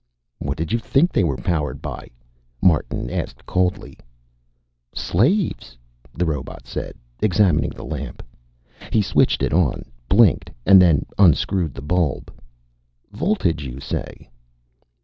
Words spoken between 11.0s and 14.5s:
unscrewed the bulb. "Voltage, you say?"